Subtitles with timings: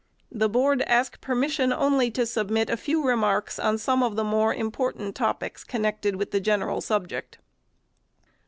[0.31, 4.51] The Board ask permission only to submit a few remarks on some of the more
[4.51, 7.37] important topics connected with the general subject.